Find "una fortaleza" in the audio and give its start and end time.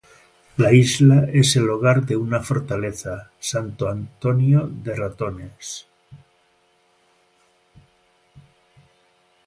2.17-3.29